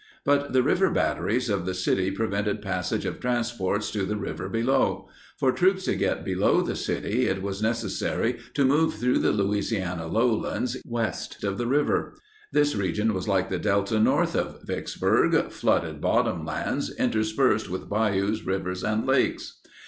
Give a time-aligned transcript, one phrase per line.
[0.25, 5.07] But the river batteries of the city prevented passage of transports to the river below;
[5.37, 10.07] for troops to get below the city it was necessary to move through the Louisiana
[10.07, 12.15] lowlands west of the river.
[12.51, 18.83] This region was like the Delta north of Vicksburg—flooded bottom lands interspersed with bayous, rivers,
[18.83, 19.59] and lakes.